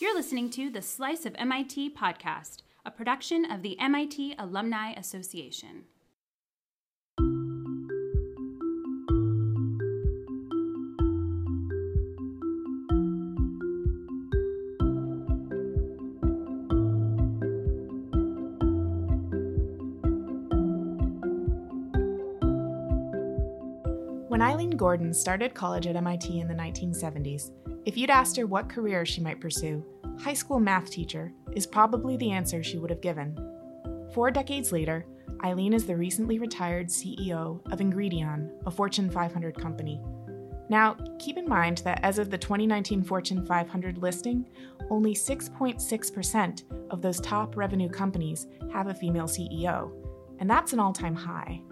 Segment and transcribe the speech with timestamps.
[0.00, 5.86] You're listening to the Slice of MIT podcast, a production of the MIT Alumni Association.
[24.78, 27.50] Gordon started college at MIT in the 1970s,
[27.84, 29.84] if you'd asked her what career she might pursue,
[30.20, 33.34] high school math teacher is probably the answer she would have given.
[34.12, 35.06] Four decades later,
[35.38, 40.00] Ilene is the recently retired CEO of Ingredion, a Fortune 500 company.
[40.68, 44.46] Now, keep in mind that as of the 2019 Fortune 500 listing,
[44.90, 49.92] only 6.6% of those top revenue companies have a female CEO,
[50.40, 51.62] and that's an all time high.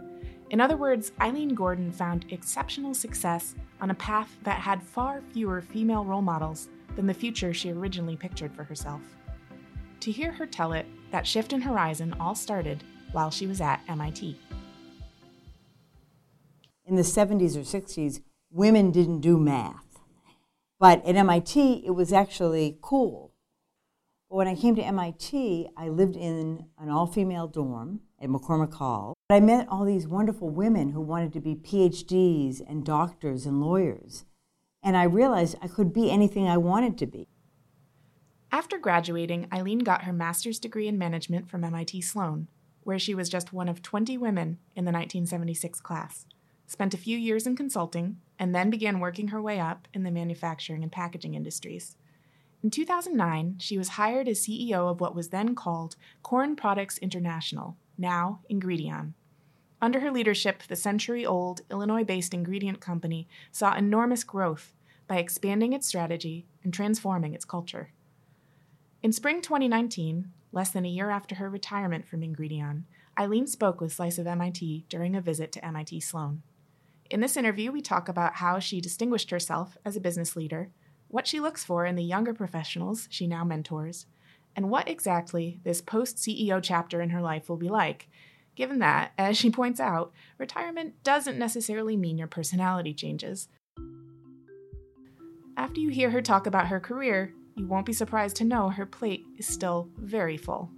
[0.50, 5.60] In other words, Ilene Gordon found exceptional success on a path that had far fewer
[5.60, 9.00] female role models than the future she originally pictured for herself.
[10.00, 13.80] To hear her tell it, that shift in horizon all started while she was at
[13.88, 14.38] MIT.
[16.84, 19.98] In the 70s or 60s, women didn't do math.
[20.78, 23.32] But at MIT, it was actually cool.
[24.30, 28.74] But when I came to MIT, I lived in an all female dorm at McCormick
[28.74, 29.14] Hall.
[29.28, 33.60] But I met all these wonderful women who wanted to be PhDs and doctors and
[33.60, 34.24] lawyers.
[34.82, 37.28] And I realized I could be anything I wanted to be.
[38.52, 42.48] After graduating, Ilene got her master's degree in management from MIT Sloan,
[42.84, 46.24] where she was just one of 20 women in the 1976 class,
[46.66, 50.10] spent a few years in consulting, and then began working her way up in the
[50.10, 51.96] manufacturing and packaging industries.
[52.62, 57.76] In 2009, she was hired as CEO of what was then called Corn Products International,
[57.98, 59.14] now Ingredion.
[59.80, 64.72] Under her leadership, the century old Illinois based ingredient company saw enormous growth
[65.06, 67.90] by expanding its strategy and transforming its culture.
[69.02, 72.84] In spring 2019, less than a year after her retirement from Ingredion,
[73.16, 76.42] Ilene spoke with Slice of MIT during a visit to MIT Sloan.
[77.08, 80.70] In this interview, we talk about how she distinguished herself as a business leader,
[81.08, 84.06] what she looks for in the younger professionals she now mentors,
[84.56, 88.08] and what exactly this post CEO chapter in her life will be like,
[88.56, 93.48] given that, as she points out, retirement doesn't necessarily mean your personality changes.
[95.58, 98.86] After you hear her talk about her career, you won't be surprised to know her
[98.86, 100.70] plate is still very full.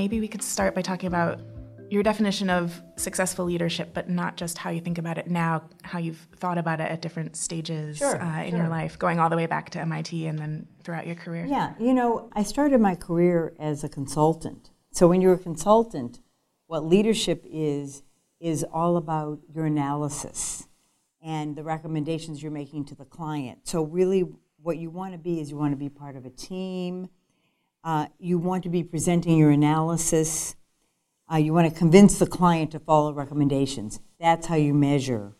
[0.00, 1.38] Maybe we could start by talking about
[1.90, 5.98] your definition of successful leadership, but not just how you think about it now, how
[5.98, 8.60] you've thought about it at different stages Sure, uh, in sure.
[8.60, 11.44] your life, going all the way back to MIT and then throughout your career.
[11.44, 14.70] Yeah, you know, I started my career as a consultant.
[14.90, 16.20] So when you're a consultant,
[16.66, 18.02] what leadership is,
[18.40, 20.66] is all about your analysis
[21.22, 23.58] and the recommendations you're making to the client.
[23.64, 24.24] So, really,
[24.62, 27.10] what you want to be is you want to be part of a team,
[27.82, 30.56] uh, you want to be presenting your analysis,
[31.32, 34.00] uh, you want to convince the client to follow recommendations.
[34.18, 35.32] That's how you measure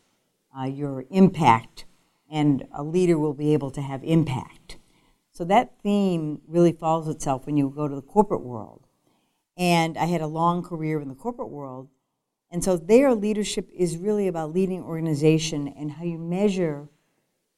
[0.58, 1.84] uh, your impact,
[2.30, 4.78] and a leader will be able to have impact.
[5.32, 8.86] So that theme really follows itself when you go to the corporate world.
[9.56, 11.88] And I had a long career in the corporate world.
[12.50, 16.88] And so their leadership is really about leading organization and how you measure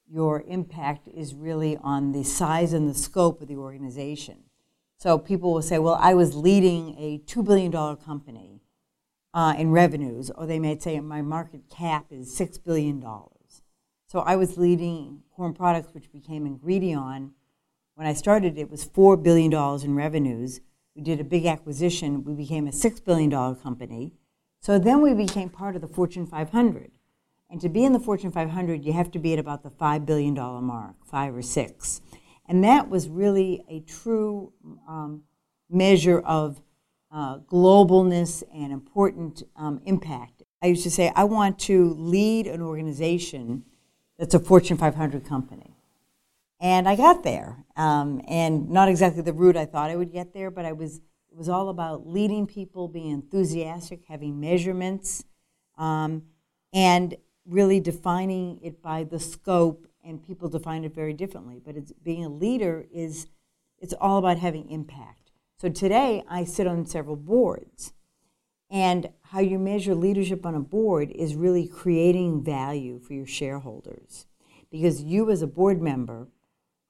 [0.08, 4.44] your impact is really on the size and the scope of the organization.
[5.02, 8.60] So people will say, well, I was leading a $2 billion company
[9.34, 13.02] uh, in revenues, or they may say my market cap is $6 billion.
[14.06, 17.32] So I was leading Corn Products, which became Ingredion.
[17.96, 19.52] When I started, it was $4 billion
[19.82, 20.60] in revenues.
[20.94, 22.22] We did a big acquisition.
[22.22, 24.12] We became a $6 billion company.
[24.60, 26.92] So then we became part of the Fortune 500.
[27.50, 30.06] And to be in the Fortune 500, you have to be at about the $5
[30.06, 32.00] billion mark, five or six.
[32.52, 34.52] And that was really a true
[34.86, 35.22] um,
[35.70, 36.60] measure of
[37.10, 40.42] uh, globalness and important um, impact.
[40.60, 43.64] I used to say, I want to lead an organization
[44.18, 45.78] that's a Fortune 500 company.
[46.60, 50.34] And I got there, um, and not exactly the route I thought I would get
[50.34, 50.96] there, but I was.
[51.30, 55.24] It was all about leading people, being enthusiastic, having measurements,
[55.78, 56.24] um,
[56.74, 57.16] and
[57.46, 59.86] really defining it by the scope.
[60.04, 61.60] And people define it very differently.
[61.64, 63.28] But it's, being a leader is
[63.78, 65.30] it's all about having impact.
[65.58, 67.92] So today I sit on several boards,
[68.68, 74.26] and how you measure leadership on a board is really creating value for your shareholders,
[74.70, 76.28] because you as a board member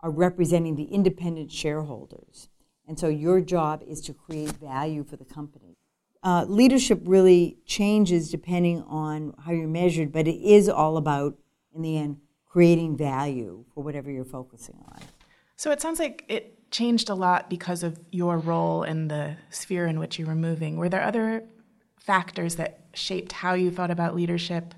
[0.01, 2.49] are representing the independent shareholders.
[2.87, 5.77] And so your job is to create value for the company.
[6.23, 11.37] Uh, leadership really changes depending on how you're measured, but it is all about,
[11.75, 12.19] in the end,
[12.53, 15.01] creating value for whatever you're focusing on.
[15.57, 19.87] So it sounds like it changed a lot because of your role in the sphere
[19.87, 20.77] in which you were moving.
[20.77, 21.45] Were there other
[21.99, 24.75] factors that shaped how you thought about leadership,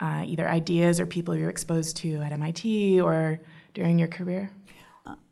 [0.00, 3.40] uh, either ideas or people you were exposed to at MIT or
[3.74, 4.52] during your career?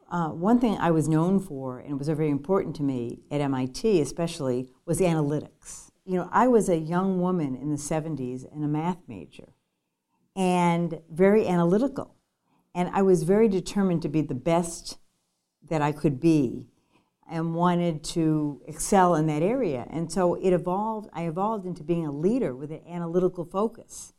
[0.08, 4.00] Uh, one thing I was known for, and was very important to me at MIT
[4.00, 5.90] especially, was analytics.
[6.04, 9.48] You know, I was a young woman in the 70s and a math major,
[10.36, 12.14] and very analytical.
[12.74, 14.98] And I was very determined to be the best
[15.68, 16.66] that I could be
[17.28, 19.86] and wanted to excel in that area.
[19.90, 24.12] And so it evolved, I evolved into being a leader with an analytical focus.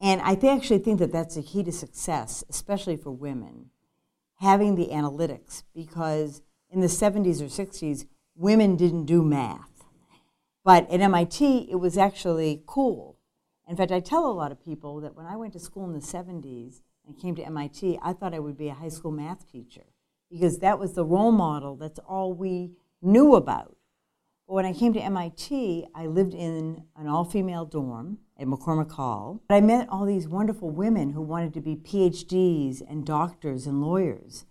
[0.00, 3.70] And I th- actually think that that's a key to success, especially for women
[4.42, 9.84] having the analytics because in the 70s or 60s, women didn't do math.
[10.64, 13.11] But at MIT, it was actually cool.
[13.72, 15.94] In fact, I tell a lot of people that when I went to school in
[15.94, 19.50] the 70s and came to MIT, I thought I would be a high school math
[19.50, 19.84] teacher
[20.30, 21.76] because that was the role model.
[21.76, 23.74] That's all we knew about.
[24.46, 28.90] But when I came to MIT, I lived in an all female dorm at McCormick
[28.90, 29.40] Hall.
[29.48, 33.80] But I met all these wonderful women who wanted to be PhDs and doctors and
[33.80, 34.44] lawyers.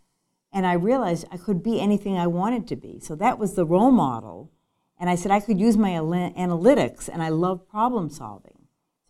[0.51, 2.99] And I realized I could be anything I wanted to be.
[2.99, 4.51] So that was the role model.
[4.99, 8.60] And I said I could use my analytics, and I love problem solving.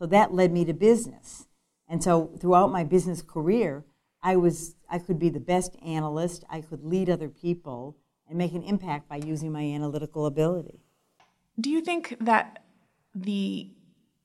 [0.02, 1.46] So that led me to business.
[1.88, 3.86] And so throughout my business career,
[4.24, 8.54] I was I could be the best analyst, I could lead other people and make
[8.54, 10.80] an impact by using my analytical ability.
[11.60, 12.64] Do you think that
[13.14, 13.70] the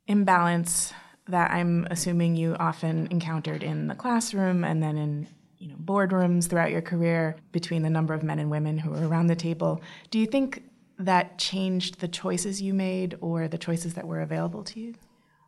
[0.06, 0.94] imbalance
[1.28, 5.28] that I'm assuming you often encountered in the classroom and then in
[5.58, 9.06] you know boardrooms throughout your career between the number of men and women who were
[9.06, 10.62] around the table, do you think
[10.98, 14.94] that changed the choices you made or the choices that were available to you?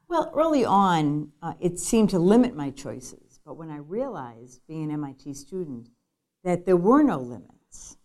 [0.09, 3.41] Well, early on, uh, it seemed to limit my choices.
[3.45, 5.91] But when I realized, being an MIT student,
[6.45, 7.99] that there were no limits,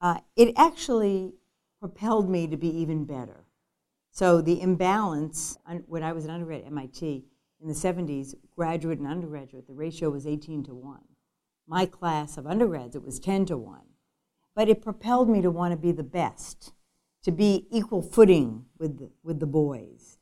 [0.00, 1.34] uh, it actually
[1.80, 3.44] propelled me to be even better.
[4.12, 7.24] So the imbalance, when I was an undergrad at MIT
[7.60, 11.00] in the 70s, graduate and undergraduate, the ratio was 18 to 1.
[11.66, 13.80] My class of undergrads, it was 10 to 1.
[14.54, 16.72] But it propelled me to want to be the best,
[17.24, 20.18] to be equal footing with the, with the boys.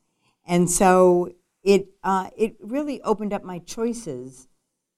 [0.49, 1.29] And so
[1.63, 4.47] it, uh, it really opened up my choices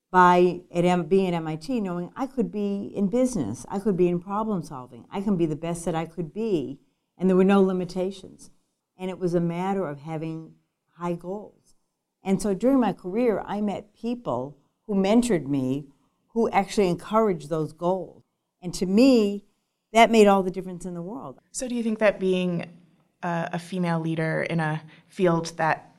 [0.09, 4.07] by at M- being at MIT, knowing I could be in business, I could be
[4.07, 6.79] in problem solving, I can be the best that I could be,
[7.17, 8.49] and there were no limitations.
[8.97, 10.53] And it was a matter of having
[10.97, 11.75] high goals.
[12.23, 14.57] And so during my career, I met people
[14.87, 15.87] who mentored me
[16.29, 18.23] who actually encouraged those goals.
[18.61, 19.43] And to me,
[19.91, 21.39] that made all the difference in the world.
[21.51, 22.80] So, do you think that being
[23.23, 25.95] a, a female leader in a field that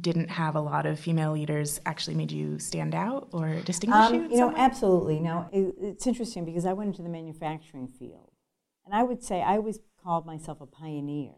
[0.00, 4.14] didn't have a lot of female leaders actually made you stand out or distinguish um,
[4.14, 4.22] you?
[4.28, 5.20] You know, absolutely.
[5.20, 8.32] Now, it, it's interesting because I went into the manufacturing field,
[8.84, 11.32] and I would say I always called myself a pioneer.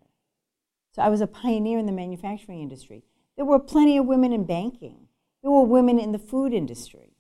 [0.93, 3.05] So I was a pioneer in the manufacturing industry.
[3.37, 5.06] There were plenty of women in banking.
[5.43, 7.15] There were women in the food industry,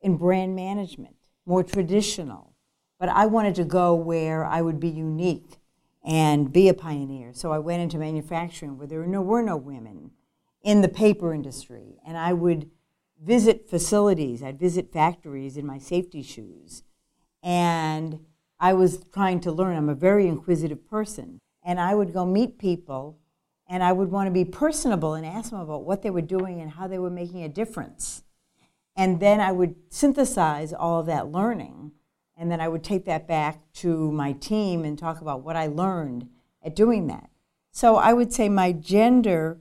[0.00, 2.54] in brand management, more traditional.
[2.98, 5.59] But I wanted to go where I would be unique
[6.04, 7.32] and be a pioneer.
[7.32, 10.12] So I went into manufacturing where there were no, were no women
[10.62, 11.98] in the paper industry.
[12.06, 12.70] And I would
[13.22, 16.82] visit facilities, I'd visit factories in my safety shoes.
[17.42, 18.20] And
[18.58, 19.76] I was trying to learn.
[19.76, 21.38] I'm a very inquisitive person.
[21.62, 23.18] And I would go meet people
[23.68, 26.60] and I would want to be personable and ask them about what they were doing
[26.60, 28.24] and how they were making a difference.
[28.96, 31.92] And then I would synthesize all of that learning.
[32.40, 35.68] And then I would take that back to my team and talk about what I
[35.68, 36.28] learned
[36.64, 37.30] at doing that.
[37.70, 39.60] So I would say my gender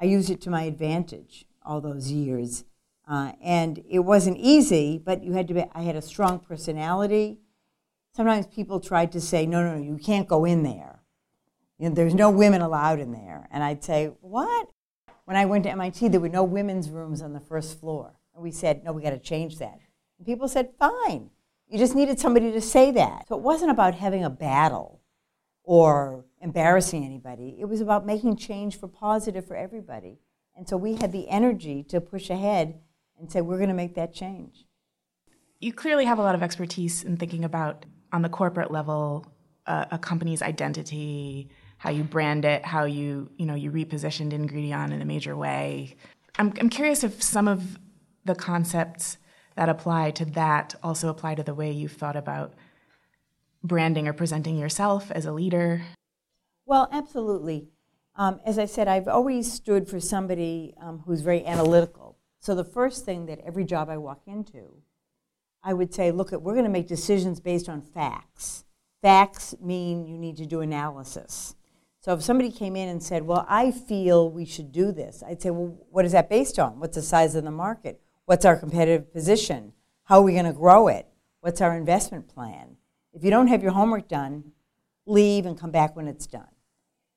[0.00, 2.64] I used it to my advantage all those years.
[3.06, 7.38] Uh, and it wasn't easy, but you had to be, I had a strong personality.
[8.14, 11.00] Sometimes people tried to say, no, no, no, you can't go in there.
[11.78, 13.46] You know, there's no women allowed in there.
[13.50, 14.70] And I'd say, what?
[15.24, 18.14] When I went to MIT, there were no women's rooms on the first floor.
[18.34, 19.78] And we said, no, we got to change that.
[20.18, 21.30] And people said, fine.
[21.70, 23.28] You just needed somebody to say that.
[23.28, 25.00] So it wasn't about having a battle
[25.62, 27.58] or embarrassing anybody.
[27.60, 30.18] It was about making change for positive for everybody.
[30.56, 32.80] And so we had the energy to push ahead
[33.16, 34.66] and say, we're going to make that change.
[35.60, 39.26] You clearly have a lot of expertise in thinking about, on the corporate level,
[39.66, 44.90] uh, a company's identity, how you brand it, how you, you know, you repositioned Ingredion
[44.90, 45.94] in a major way.
[46.36, 47.78] I'm, I'm curious if some of
[48.24, 49.18] the concepts
[49.56, 52.54] that apply to that also apply to the way you've thought about
[53.62, 55.82] branding or presenting yourself as a leader?
[56.66, 57.68] Well, absolutely.
[58.16, 62.16] Um, as I said, I've always stood for somebody um, who's very analytical.
[62.40, 64.82] So the first thing that every job I walk into,
[65.62, 68.64] I would say, look, we're going to make decisions based on facts.
[69.02, 71.54] Facts mean you need to do analysis.
[72.00, 75.42] So if somebody came in and said, well, I feel we should do this, I'd
[75.42, 76.80] say, well, what is that based on?
[76.80, 78.00] What's the size of the market?
[78.30, 79.72] What's our competitive position?
[80.04, 81.08] How are we going to grow it?
[81.40, 82.76] What's our investment plan?
[83.12, 84.52] If you don't have your homework done,
[85.04, 86.54] leave and come back when it's done.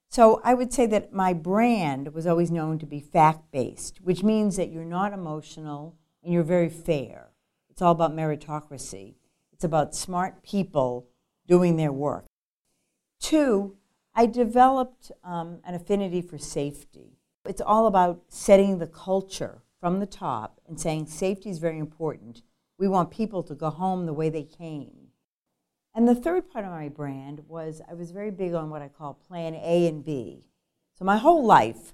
[0.10, 4.24] So I would say that my brand was always known to be fact based, which
[4.24, 7.27] means that you're not emotional and you're very fair.
[7.70, 9.13] It's all about meritocracy,
[9.51, 11.10] it's about smart people
[11.48, 12.25] doing their work.
[13.20, 13.77] Two,
[14.15, 17.20] I developed um, an affinity for safety.
[17.46, 22.42] It's all about setting the culture from the top and saying safety is very important.
[22.80, 25.10] We want people to go home the way they came.
[25.94, 28.88] And the third part of my brand was I was very big on what I
[28.88, 30.46] call plan A and B.
[30.98, 31.94] So my whole life,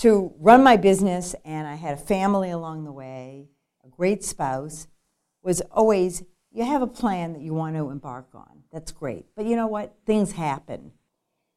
[0.00, 3.48] to run my business, and I had a family along the way,
[3.82, 4.86] a great spouse,
[5.42, 8.64] was always you have a plan that you want to embark on.
[8.70, 9.24] That's great.
[9.34, 9.94] But you know what?
[10.04, 10.92] Things happen.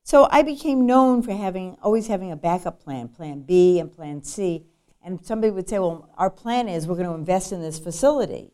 [0.03, 4.24] So I became known for having always having a backup plan, plan B and plan
[4.24, 4.67] C.
[5.05, 8.51] And somebody would say, Well, our plan is we're going to invest in this facility.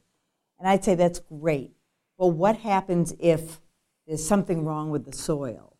[0.59, 1.71] And I'd say, That's great.
[2.17, 3.61] Well, what happens if
[4.05, 5.77] there's something wrong with the soil?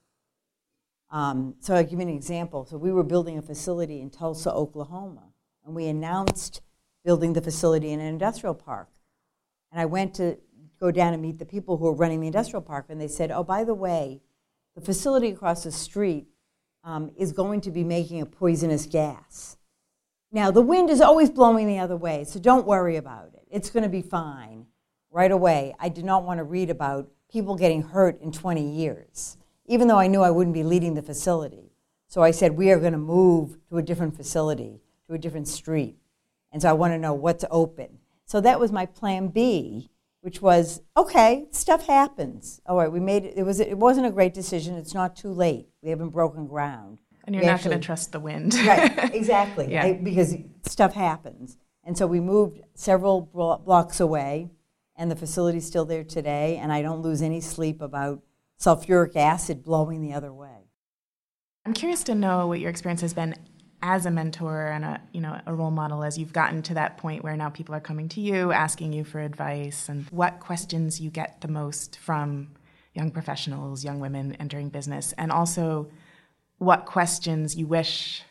[1.12, 2.66] Um, so I'll give you an example.
[2.66, 5.34] So we were building a facility in Tulsa, Oklahoma,
[5.66, 6.62] and we announced
[7.04, 8.88] building the facility in an industrial park.
[9.74, 10.38] And I went to
[10.80, 13.30] go down and meet the people who were running the industrial park, and they said,
[13.30, 14.22] oh, by the way,
[14.76, 16.28] the facility across the street
[16.86, 19.58] um, is going to be making a poisonous gas.
[20.32, 23.46] Now, the wind is always blowing the other way, so don't worry about it.
[23.50, 24.66] It's going to be fine.
[25.12, 29.38] Right away, I did not want to read about people getting hurt in 20 years,
[29.66, 31.74] even though I knew I wouldn't be leading the facility.
[32.08, 35.50] So I said, We are going to move to a different facility, to a different
[35.50, 35.98] street.
[36.54, 38.00] And so I want to know what's open.
[38.26, 42.62] So that was my plan B which was okay, stuff happens.
[42.68, 43.34] All right, we made it.
[43.36, 44.76] It was it wasn't a great decision.
[44.76, 45.68] It's not too late.
[45.82, 47.00] We haven't broken ground.
[47.26, 48.54] And you're not going to trust the wind.
[48.56, 49.72] right, exactly.
[49.72, 49.86] yeah.
[49.86, 50.36] I, because
[50.66, 51.58] stuff happens.
[51.84, 53.22] And so we moved several
[53.66, 54.50] blocks away,
[54.96, 56.58] and the facility's still there today.
[56.58, 58.22] And I don't lose any sleep about
[58.60, 60.70] sulfuric acid blowing the other way.
[61.66, 63.36] I'm curious to know what your experience has been
[63.84, 66.98] as a mentor and a you know a role model as you've gotten to that
[66.98, 71.02] point where now people are coming to you asking you for advice and what questions
[71.02, 72.48] you get the most from
[72.94, 75.90] young professionals young women entering business and also
[76.62, 78.24] what questions you wish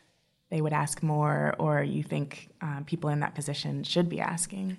[0.51, 4.77] they would ask more or you think um, people in that position should be asking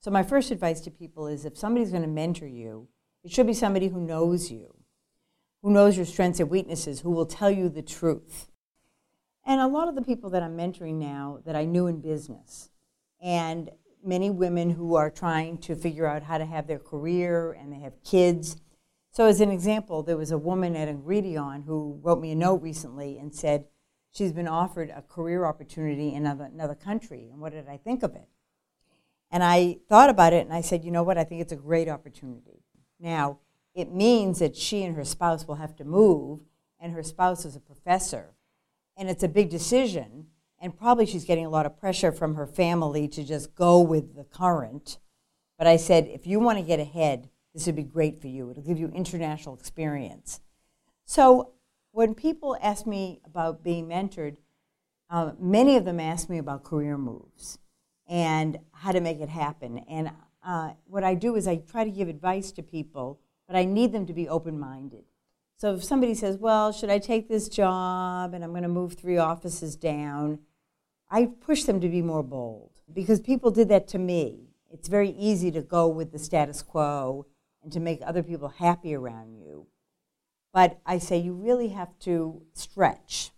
[0.00, 2.88] so my first advice to people is if somebody's going to mentor you
[3.24, 4.74] it should be somebody who knows you
[5.62, 8.50] who knows your strengths and weaknesses who will tell you the truth
[9.44, 12.70] and a lot of the people that I'm mentoring now that I knew in business,
[13.22, 13.70] and
[14.04, 17.80] many women who are trying to figure out how to have their career and they
[17.80, 18.56] have kids.
[19.12, 22.62] So, as an example, there was a woman at Ingredion who wrote me a note
[22.62, 23.64] recently and said
[24.12, 27.28] she's been offered a career opportunity in another, another country.
[27.30, 28.28] And what did I think of it?
[29.30, 31.18] And I thought about it and I said, you know what?
[31.18, 32.62] I think it's a great opportunity.
[33.00, 33.38] Now,
[33.74, 36.40] it means that she and her spouse will have to move,
[36.80, 38.34] and her spouse is a professor
[38.96, 40.26] and it's a big decision.
[40.60, 44.14] And probably she's getting a lot of pressure from her family to just go with
[44.14, 44.98] the current.
[45.56, 48.50] But I said, if you want to get ahead, this would be great for you.
[48.50, 50.40] It'll give you international experience.
[51.04, 51.52] So
[51.92, 54.36] when people ask me about being mentored,
[55.10, 57.58] uh, many of them ask me about career moves
[58.08, 59.78] and how to make it happen.
[59.88, 60.10] And
[60.44, 63.92] uh, what I do is I try to give advice to people, but I need
[63.92, 65.04] them to be open minded.
[65.56, 68.94] So if somebody says, well, should I take this job and I'm going to move
[68.94, 70.38] three offices down,
[71.10, 74.48] I push them to be more bold because people did that to me.
[74.72, 77.26] It's very easy to go with the status quo
[77.62, 79.66] and to make other people happy around you.
[80.52, 83.30] But I say you really have to stretch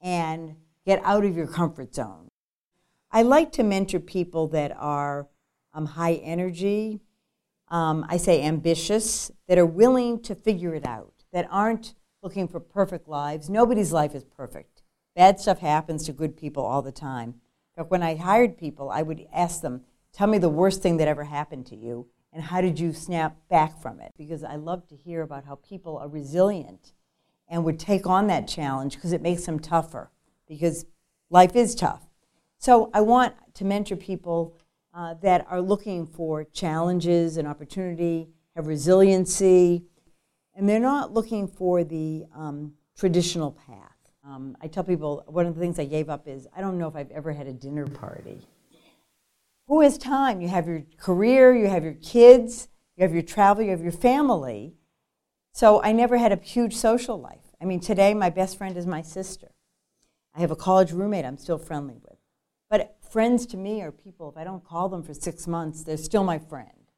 [0.00, 0.56] and
[0.86, 2.28] get out of your comfort zone.
[3.10, 5.28] I like to mentor people that are
[5.72, 7.00] um, high energy,
[7.68, 12.60] um, I say ambitious, that are willing to figure it out that aren't looking for
[12.60, 13.50] perfect lives.
[13.50, 14.82] Nobody's life is perfect.
[15.14, 17.34] Bad stuff happens to good people all the time.
[17.76, 21.08] But when I hired people, I would ask them, tell me the worst thing that
[21.08, 24.12] ever happened to you and how did you snap back from it?
[24.18, 26.92] Because I love to hear about how people are resilient
[27.48, 30.10] and would take on that challenge because it makes them tougher
[30.48, 30.84] because
[31.30, 32.02] life is tough.
[32.58, 34.56] So I want to mentor people
[34.92, 39.84] uh, that are looking for challenges and opportunity, have resiliency,
[40.56, 43.94] and they're not looking for the um, traditional path.
[44.26, 46.88] Um, I tell people one of the things I gave up is I don't know
[46.88, 48.40] if I've ever had a dinner party.
[49.74, 50.40] Who has time?
[50.40, 53.90] You have your career, you have your kids, you have your travel, you have your
[53.90, 54.76] family.
[55.52, 57.42] So I never had a huge social life.
[57.60, 59.48] I mean, today my best friend is my sister.
[60.32, 62.18] I have a college roommate I'm still friendly with.
[62.70, 65.96] But friends to me are people, if I don't call them for six months, they're
[65.96, 66.92] still my friend.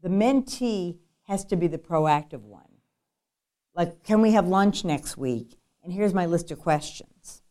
[0.00, 2.78] The mentee has to be the proactive one.
[3.74, 5.58] Like, can we have lunch next week?
[5.84, 7.42] And here's my list of questions.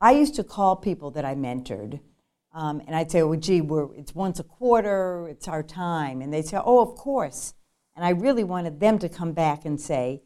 [0.00, 2.00] I used to call people that I mentored,
[2.52, 3.62] um, and I'd say, well, gee,
[3.96, 6.20] it's once a quarter, it's our time.
[6.20, 7.54] And they'd say, oh, of course.
[7.94, 10.22] And I really wanted them to come back and say,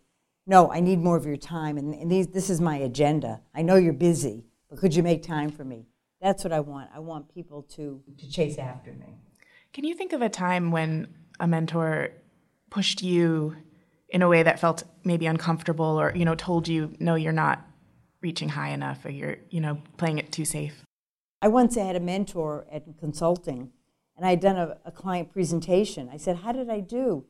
[0.47, 3.41] no, I need more of your time, and, and these, this is my agenda.
[3.55, 5.87] I know you're busy, but could you make time for me?
[6.21, 6.91] That's what I want.
[6.95, 9.17] I want people to, to chase after me.
[9.73, 11.09] Can you think of a time when
[11.41, 12.11] a mentor
[12.71, 13.57] pushed you
[14.09, 17.67] in a way that felt maybe uncomfortable or, you know, told you, no, you're not
[18.21, 20.85] reaching high enough or you're, you know, playing it too safe?
[21.45, 23.71] I once had a mentor at consulting,
[24.17, 26.09] and I had done a, a client presentation.
[26.11, 27.27] I said, How did I do?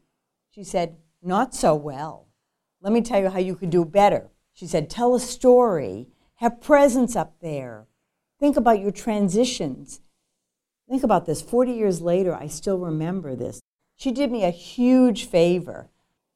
[0.53, 2.29] She said, Not so well.
[2.81, 4.31] Let me tell you how you could do better.
[4.53, 6.07] She said, Tell a story,
[6.37, 7.89] have presence up there,
[8.39, 10.01] think about your transitions.
[10.89, 13.61] Think about this 40 years later, I still remember this.
[13.97, 15.91] She did me a huge favor,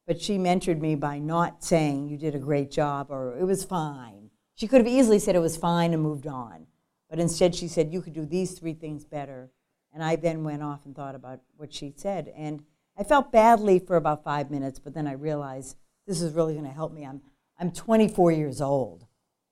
[0.05, 3.63] but she mentored me by not saying you did a great job or it was
[3.63, 4.31] fine.
[4.55, 6.65] She could have easily said it was fine and moved on,
[7.09, 9.51] but instead she said you could do these three things better.
[9.93, 12.31] And I then went off and thought about what she said.
[12.35, 12.63] And
[12.97, 16.65] I felt badly for about five minutes, but then I realized this is really going
[16.65, 17.05] to help me.
[17.05, 17.21] I'm,
[17.59, 19.05] I'm 24 years old.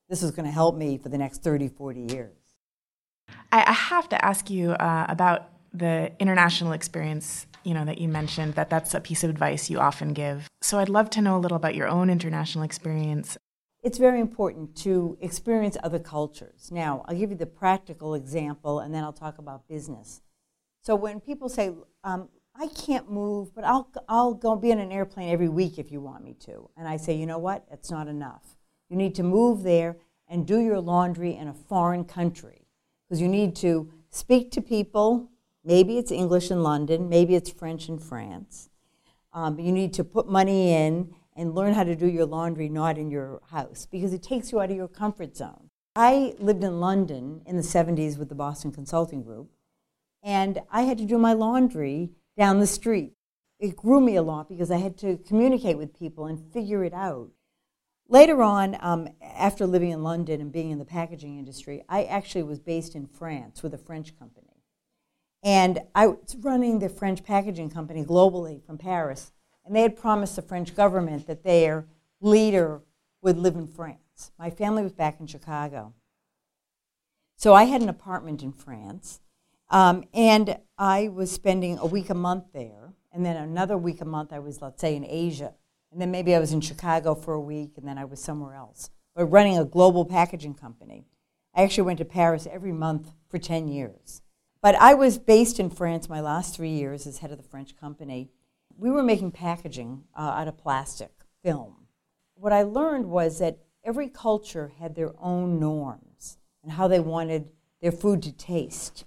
[0.09, 2.37] This is going to help me for the next 30, 40 years.
[3.51, 8.07] I, I have to ask you uh, about the international experience you know that you
[8.07, 11.35] mentioned that that's a piece of advice you often give so i'd love to know
[11.35, 13.37] a little about your own international experience
[13.87, 18.93] it's very important to experience other cultures now i'll give you the practical example and
[18.93, 20.21] then i'll talk about business
[20.81, 21.73] so when people say
[22.03, 25.91] um, I can't move, but I'll, I'll go be in an airplane every week if
[25.91, 26.69] you want me to.
[26.75, 27.65] And I say, you know what?
[27.71, 28.55] It's not enough.
[28.89, 29.97] You need to move there
[30.27, 32.67] and do your laundry in a foreign country
[33.03, 35.29] because you need to speak to people.
[35.63, 38.69] Maybe it's English in London, maybe it's French in France.
[39.33, 42.97] Um, you need to put money in and learn how to do your laundry not
[42.97, 45.69] in your house because it takes you out of your comfort zone.
[45.95, 49.49] I lived in London in the 70s with the Boston Consulting Group,
[50.23, 53.13] and I had to do my laundry down the street.
[53.59, 56.93] It grew me a lot because I had to communicate with people and figure it
[56.93, 57.29] out.
[58.09, 62.43] Later on, um, after living in London and being in the packaging industry, I actually
[62.43, 64.47] was based in France with a French company.
[65.43, 69.31] And I was running the French packaging company globally from Paris.
[69.67, 71.85] And they had promised the French government that their
[72.21, 72.81] leader
[73.21, 74.31] would live in France.
[74.39, 75.93] My family was back in Chicago.
[77.35, 79.19] So I had an apartment in France.
[79.69, 84.05] Um, and I was spending a week a month there, and then another week a
[84.05, 85.53] month I was, let's say, in Asia.
[85.91, 88.53] And then maybe I was in Chicago for a week, and then I was somewhere
[88.53, 88.89] else.
[89.13, 91.05] But running a global packaging company.
[91.53, 94.21] I actually went to Paris every month for 10 years.
[94.61, 97.75] But I was based in France my last three years as head of the French
[97.75, 98.29] company.
[98.79, 101.11] We were making packaging uh, out of plastic
[101.43, 101.87] film.
[102.35, 107.49] What I learned was that every culture had their own norms and how they wanted
[107.81, 109.05] their food to taste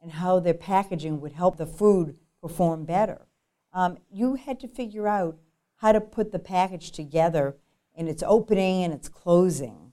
[0.00, 3.26] and how their packaging would help the food perform better.
[3.72, 5.36] Um, you had to figure out
[5.78, 7.56] how to put the package together
[7.96, 9.92] in its opening and its closing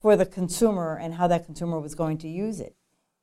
[0.00, 2.76] for the consumer and how that consumer was going to use it.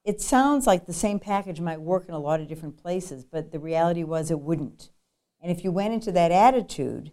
[0.03, 3.51] It sounds like the same package might work in a lot of different places, but
[3.51, 4.91] the reality was it wouldn't.
[5.41, 7.11] And if you went into that attitude,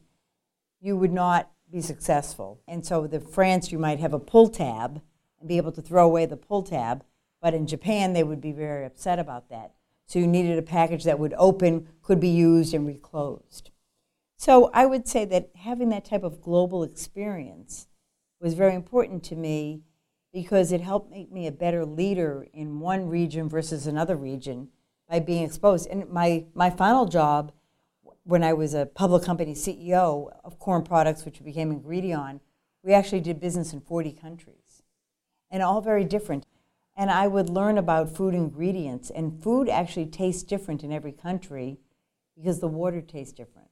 [0.80, 2.60] you would not be successful.
[2.68, 5.00] And so, the France, you might have a pull tab
[5.40, 7.04] and be able to throw away the pull tab,
[7.40, 9.72] but in Japan, they would be very upset about that.
[10.06, 13.70] So you needed a package that would open, could be used, and reclosed.
[14.36, 17.88] So I would say that having that type of global experience
[18.40, 19.82] was very important to me
[20.32, 24.68] because it helped make me a better leader in one region versus another region
[25.08, 25.88] by being exposed.
[25.88, 27.52] And my, my final job,
[28.28, 32.40] when I was a public company CEO of Corn Products, which became Ingredion,
[32.82, 34.82] we actually did business in 40 countries
[35.50, 36.44] and all very different
[36.98, 39.08] and I would learn about food ingredients.
[39.08, 41.78] And food actually tastes different in every country
[42.36, 43.68] because the water tastes different.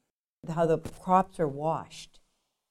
[0.49, 2.21] How the crops are washed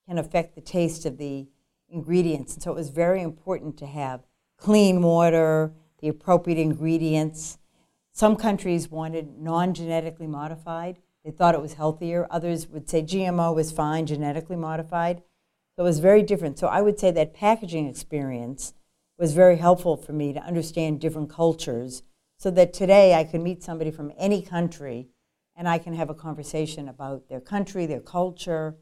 [0.07, 1.49] can affect the taste of the
[1.89, 2.53] ingredients.
[2.53, 4.23] And so it was very important to have
[4.57, 7.57] clean water, the appropriate ingredients.
[8.13, 10.99] Some countries wanted non genetically modified.
[11.25, 12.27] They thought it was healthier.
[12.29, 15.23] Others would say GMO was fine, genetically modified.
[15.75, 16.59] So it was very different.
[16.59, 18.75] So I would say that packaging experience
[19.17, 22.03] was very helpful for me to understand different cultures
[22.37, 25.07] so that today I can meet somebody from any country
[25.55, 28.75] and I can have a conversation about their country, their culture,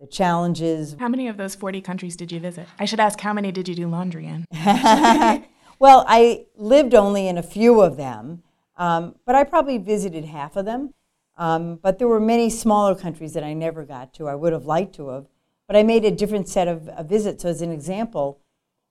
[0.00, 0.96] the challenges.
[0.98, 2.66] How many of those 40 countries did you visit?
[2.78, 4.46] I should ask, how many did you do laundry in?
[5.78, 8.42] well, I lived only in a few of them,
[8.76, 10.94] um, but I probably visited half of them.
[11.40, 14.28] Um, but there were many smaller countries that I never got to.
[14.28, 15.26] I would have liked to have,
[15.66, 17.42] but I made a different set of, of visits.
[17.42, 18.40] So, as an example,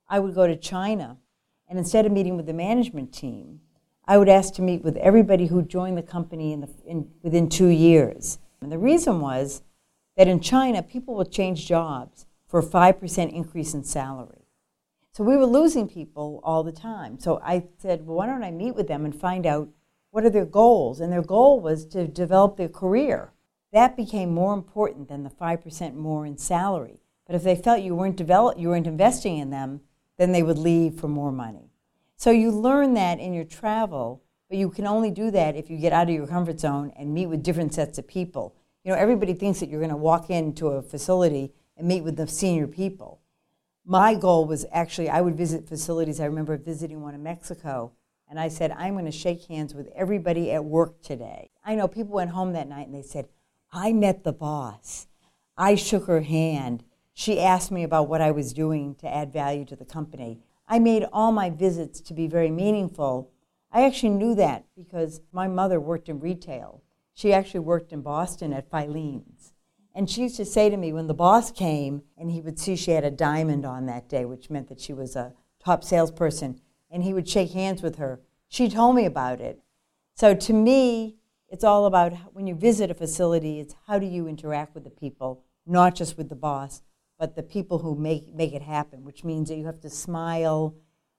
[0.08, 1.18] I would go to China,
[1.68, 3.60] and instead of meeting with the management team,
[4.08, 7.50] I would ask to meet with everybody who joined the company in the, in, within
[7.50, 8.40] two years.
[8.62, 9.62] And the reason was
[10.18, 14.48] that in China, people would change jobs for a 5% increase in salary.
[15.12, 17.20] So we were losing people all the time.
[17.20, 19.70] So I said, well, why don't I meet with them and find out
[20.12, 21.00] what are their goals?
[21.00, 23.32] And their goal was to develop their career.
[23.72, 27.02] That became more important than the 5% more in salary.
[27.28, 29.82] But if they felt you weren't, develop, you weren't investing in them,
[30.18, 31.70] then they would leave for more money.
[32.18, 35.78] So you learn that in your travel, but you can only do that if you
[35.78, 38.56] get out of your comfort zone and meet with different sets of people.
[38.84, 42.18] You know, everybody thinks that you're going to walk into a facility and meet with
[42.18, 43.22] the senior people.
[43.86, 46.20] My goal was actually I would visit facilities.
[46.20, 47.92] I remember visiting one in Mexico
[48.30, 51.50] and I said, I'm going to shake hands with everybody at work today.
[51.66, 53.28] I know people went home that night and they said,
[53.72, 55.08] I met the boss.
[55.58, 56.84] I shook her hand.
[57.14, 60.40] She asked me about what I was doing to add value to the company.
[60.68, 63.32] I made all my visits to be very meaningful.
[63.72, 66.84] I actually knew that because my mother worked in retail.
[67.16, 69.54] She actually worked in Boston at Filene's.
[69.94, 72.76] And she used to say to me when the boss came and he would see
[72.76, 76.62] she had a diamond on that day, which meant that she was a top salesperson,
[76.90, 78.20] and he would shake hands with her.
[78.48, 79.62] She told me about it.
[80.16, 81.16] So to me,
[81.48, 84.90] it's all about when you visit a facility, it's how do you interact with the
[84.90, 86.82] people, not just with the boss,
[87.18, 90.76] but the people who make, make it happen, which means that you have to smile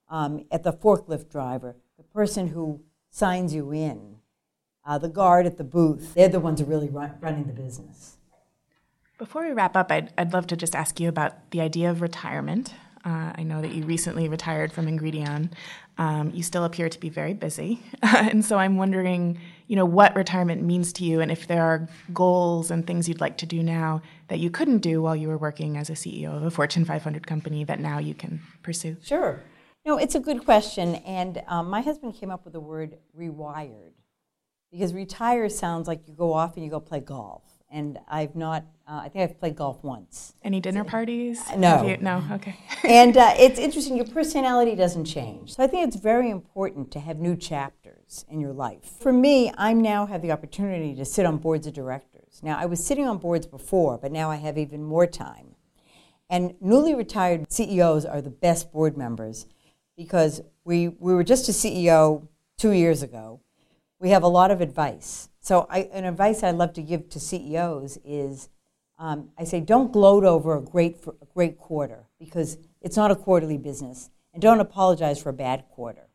[0.09, 2.81] um, at the forklift driver, the person who
[3.11, 4.17] signs you in,
[4.85, 6.15] uh, the guard at the booth.
[6.15, 8.17] They're the ones who are really run, running the business.
[9.19, 12.01] Before we wrap up, I'd, I'd love to just ask you about the idea of
[12.01, 12.73] retirement.
[13.05, 15.51] Uh, I know that you recently retired from Ingredion.
[15.97, 20.15] Um, you still appear to be very busy, and so I'm wondering, you know, what
[20.15, 23.63] retirement means to you, and if there are goals and things you'd like to do
[23.63, 26.85] now that you couldn't do while you were working as a CEO of a Fortune
[26.85, 28.97] 500 company that now you can pursue.
[29.03, 29.43] Sure.
[29.85, 33.93] No, it's a good question, and um, my husband came up with the word rewired
[34.71, 38.65] because retire sounds like you go off and you go play golf and I've not.
[38.87, 40.35] Uh, I think I've played golf once.
[40.43, 41.41] Any dinner parties?
[41.57, 41.87] No.
[41.87, 42.25] You, no.
[42.33, 42.57] Okay.
[42.85, 43.97] and uh, it's interesting.
[43.97, 48.41] Your personality doesn't change, so I think it's very important to have new chapters in
[48.41, 48.91] your life.
[49.01, 52.41] For me, I now have the opportunity to sit on boards of directors.
[52.43, 55.55] Now, I was sitting on boards before, but now I have even more time.
[56.29, 59.47] And newly retired CEOs are the best board members
[59.97, 63.41] because we, we were just a CEO two years ago.
[64.01, 67.21] We have a lot of advice so, I, an advice I'd love to give to
[67.21, 68.51] CEOs is
[68.99, 73.17] um, I say, don't gloat over a great, a great quarter because it's not a
[73.17, 76.09] quarterly business, and don't apologize for a bad quarter.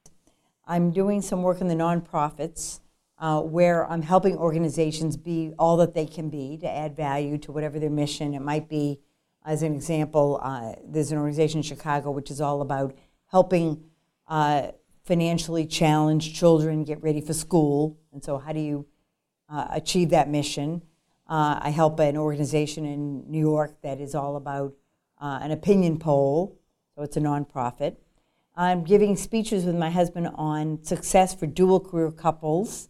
[0.67, 2.81] I'm doing some work in the nonprofits
[3.17, 7.51] uh, where I'm helping organizations be all that they can be to add value to
[7.51, 8.35] whatever their mission.
[8.35, 8.99] It might be,
[9.43, 12.95] as an example, uh, there's an organization in Chicago which is all about
[13.31, 13.85] helping
[14.27, 14.67] uh,
[15.05, 17.97] financially challenged children get ready for school.
[18.11, 18.85] And so, how do you
[19.49, 20.81] uh, achieve that mission.
[21.27, 24.73] Uh, I help an organization in New York that is all about
[25.19, 26.59] uh, an opinion poll,
[26.95, 27.97] so it's a nonprofit.
[28.55, 32.89] I'm giving speeches with my husband on success for dual career couples,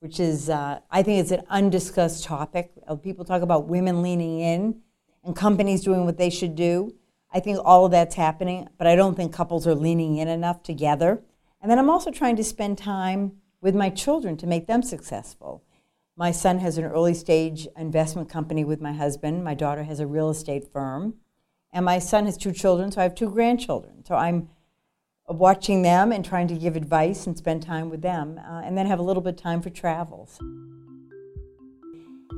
[0.00, 2.72] which is, uh, I think, it's an undiscussed topic.
[2.86, 4.80] Uh, people talk about women leaning in
[5.24, 6.94] and companies doing what they should do.
[7.32, 10.62] I think all of that's happening, but I don't think couples are leaning in enough
[10.62, 11.22] together.
[11.60, 15.62] And then I'm also trying to spend time with my children to make them successful.
[16.16, 19.44] My son has an early stage investment company with my husband.
[19.44, 21.14] My daughter has a real estate firm.
[21.72, 24.04] And my son has two children, so I have two grandchildren.
[24.04, 24.48] So I'm
[25.28, 28.86] watching them and trying to give advice and spend time with them, uh, and then
[28.86, 30.40] have a little bit of time for travels.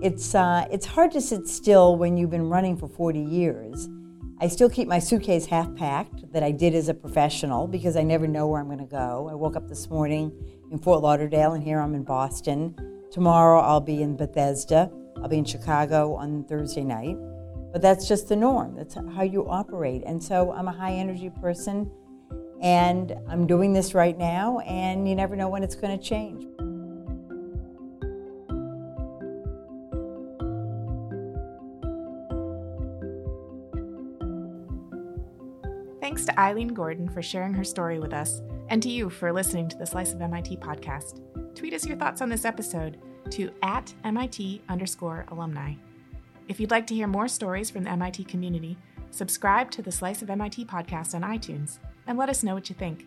[0.02, 3.88] It's, uh, it's hard to sit still when you've been running for 40 years.
[4.42, 8.02] I still keep my suitcase half packed that I did as a professional because I
[8.02, 9.28] never know where I'm going to go.
[9.30, 10.32] I woke up this morning
[10.72, 12.74] in Fort Lauderdale, and here I'm in Boston.
[13.12, 14.90] Tomorrow I'll be in Bethesda.
[15.18, 17.16] I'll be in Chicago on Thursday night.
[17.72, 18.74] But that's just the norm.
[18.74, 20.02] That's how you operate.
[20.06, 21.88] And so I'm a high energy person
[22.60, 26.46] and I'm doing this right now, and you never know when it's going to change.
[36.12, 39.66] Thanks to Ilene Gordon for sharing her story with us, and to you for listening
[39.70, 41.22] to the Slice of MIT podcast.
[41.54, 42.98] Tweet us your thoughts on this episode
[43.30, 45.72] to at MIT underscore alumni.
[46.48, 48.76] If you'd like to hear more stories from the MIT community,
[49.10, 52.74] subscribe to the Slice of MIT podcast on iTunes and let us know what you
[52.74, 53.06] think.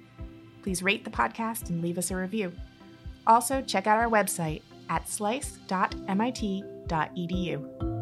[0.63, 2.53] Please rate the podcast and leave us a review.
[3.27, 7.94] Also, check out our website at slice.mit.edu.